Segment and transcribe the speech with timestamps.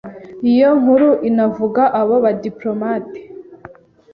[0.51, 3.21] Iyo nkuru inavuga abo badiplomate